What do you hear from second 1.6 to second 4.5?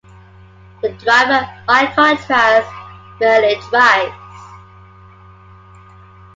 by contrast, merely drives.